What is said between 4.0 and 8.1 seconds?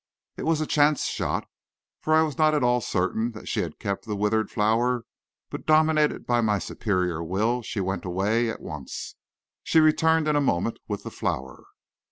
the withered flower, but dominated by my superior will she went